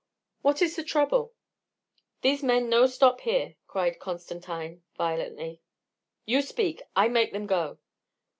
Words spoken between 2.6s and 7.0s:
no stop here!" cried Constantine violently. "You speak!